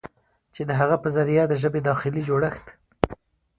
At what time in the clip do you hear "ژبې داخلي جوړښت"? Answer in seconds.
1.61-2.65